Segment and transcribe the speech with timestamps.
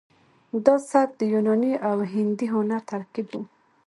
[0.65, 3.41] دا سبک د یوناني او هندي هنر ترکیب و